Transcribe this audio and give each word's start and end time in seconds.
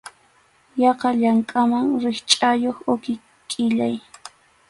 Yaqa 0.81 1.09
llankaman 1.17 1.85
rikchʼakuq 2.03 2.77
uqi 2.93 3.13
qʼillay. 3.49 3.95